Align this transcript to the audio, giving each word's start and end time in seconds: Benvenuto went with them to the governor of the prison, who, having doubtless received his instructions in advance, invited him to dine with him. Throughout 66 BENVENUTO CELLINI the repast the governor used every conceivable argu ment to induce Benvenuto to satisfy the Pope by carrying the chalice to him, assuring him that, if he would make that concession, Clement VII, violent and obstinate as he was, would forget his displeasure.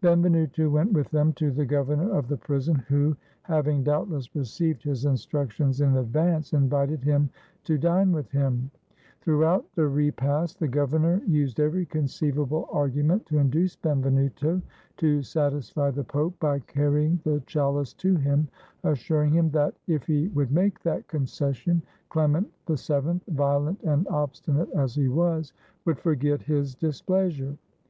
Benvenuto 0.00 0.70
went 0.70 0.94
with 0.94 1.10
them 1.10 1.34
to 1.34 1.50
the 1.50 1.66
governor 1.66 2.10
of 2.16 2.28
the 2.28 2.36
prison, 2.38 2.76
who, 2.88 3.14
having 3.42 3.82
doubtless 3.84 4.34
received 4.34 4.82
his 4.82 5.04
instructions 5.04 5.82
in 5.82 5.98
advance, 5.98 6.54
invited 6.54 7.02
him 7.04 7.28
to 7.64 7.76
dine 7.76 8.10
with 8.10 8.30
him. 8.30 8.70
Throughout 9.20 9.64
66 9.74 9.74
BENVENUTO 9.74 9.76
CELLINI 9.76 9.90
the 9.90 9.94
repast 9.94 10.58
the 10.60 10.68
governor 10.68 11.22
used 11.26 11.60
every 11.60 11.84
conceivable 11.84 12.66
argu 12.72 13.04
ment 13.04 13.26
to 13.26 13.36
induce 13.36 13.76
Benvenuto 13.76 14.62
to 14.96 15.20
satisfy 15.20 15.90
the 15.90 16.04
Pope 16.04 16.40
by 16.40 16.60
carrying 16.60 17.20
the 17.24 17.42
chalice 17.44 17.92
to 17.92 18.14
him, 18.16 18.48
assuring 18.82 19.34
him 19.34 19.50
that, 19.50 19.74
if 19.86 20.06
he 20.06 20.28
would 20.28 20.50
make 20.52 20.80
that 20.84 21.06
concession, 21.06 21.82
Clement 22.08 22.50
VII, 22.66 23.20
violent 23.28 23.82
and 23.82 24.08
obstinate 24.08 24.70
as 24.70 24.94
he 24.94 25.08
was, 25.08 25.52
would 25.84 25.98
forget 25.98 26.40
his 26.40 26.74
displeasure. 26.74 27.58